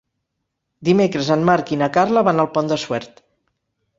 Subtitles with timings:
[0.89, 3.23] Dimecres en Marc i na Carla van al Pont de Suert.